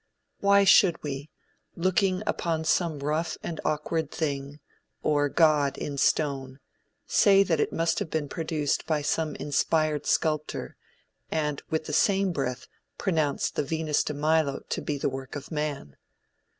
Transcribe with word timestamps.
Why 0.39 0.63
should 0.63 1.03
we, 1.03 1.29
looking 1.75 2.23
upon 2.25 2.63
some 2.65 2.97
rough 3.01 3.37
and 3.43 3.61
awkward 3.63 4.09
thing, 4.09 4.59
or 5.03 5.29
god 5.29 5.77
in 5.77 5.95
stone, 5.99 6.59
say 7.05 7.43
that 7.43 7.59
it 7.59 7.71
must 7.71 7.99
have 7.99 8.09
been 8.09 8.27
produced 8.27 8.87
by 8.87 9.03
some 9.03 9.35
inspired 9.35 10.07
sculptor, 10.07 10.75
and 11.29 11.61
with 11.69 11.85
the 11.85 11.93
same 11.93 12.31
breath 12.31 12.65
pronounce 12.97 13.51
the 13.51 13.61
Venus 13.63 14.03
de 14.03 14.15
Milo 14.15 14.61
to 14.69 14.81
be 14.81 14.97
the 14.97 15.07
work 15.07 15.35
of 15.35 15.51
man? 15.51 15.95